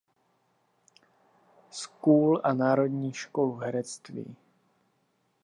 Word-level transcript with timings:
School 1.69 2.41
a 2.43 2.53
národní 2.53 3.13
školu 3.13 3.55
herectví. 3.55 4.35